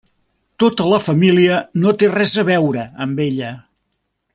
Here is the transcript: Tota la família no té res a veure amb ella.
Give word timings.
Tota 0.63 0.87
la 0.93 0.99
família 1.09 1.59
no 1.85 1.95
té 2.01 2.11
res 2.17 2.35
a 2.45 2.49
veure 2.51 2.91
amb 3.07 3.23
ella. 3.31 3.57